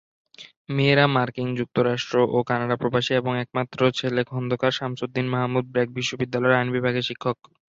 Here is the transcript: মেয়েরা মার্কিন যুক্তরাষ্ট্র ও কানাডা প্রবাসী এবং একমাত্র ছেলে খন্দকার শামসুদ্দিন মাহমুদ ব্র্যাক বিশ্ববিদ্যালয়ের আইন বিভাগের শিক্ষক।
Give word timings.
মেয়েরা 0.75 1.05
মার্কিন 1.15 1.49
যুক্তরাষ্ট্র 1.59 2.15
ও 2.29 2.47
কানাডা 2.49 2.75
প্রবাসী 2.81 3.11
এবং 3.15 3.33
একমাত্র 3.37 3.79
ছেলে 3.99 4.21
খন্দকার 4.29 4.71
শামসুদ্দিন 4.77 5.25
মাহমুদ 5.33 5.65
ব্র্যাক 5.69 5.89
বিশ্ববিদ্যালয়ের 5.97 6.57
আইন 6.57 6.69
বিভাগের 6.75 7.07
শিক্ষক। 7.09 7.37